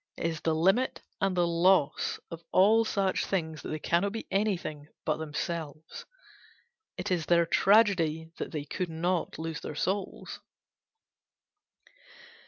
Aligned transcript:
It 0.17 0.25
is 0.25 0.41
the 0.41 0.55
limit 0.55 1.03
and 1.21 1.37
the 1.37 1.45
loss 1.45 2.19
of 2.31 2.41
all 2.51 2.83
such 2.83 3.23
things 3.23 3.61
that 3.61 3.69
they 3.69 3.77
cannot 3.77 4.13
be 4.13 4.25
anything 4.31 4.87
but 5.05 5.17
themselves: 5.17 6.07
it 6.97 7.11
is 7.11 7.27
their 7.27 7.45
tragedy 7.45 8.31
that 8.39 8.51
they 8.51 8.65
could 8.65 8.89
not 8.89 9.37
lose 9.37 9.61
their 9.61 9.75
souls. 9.75 10.39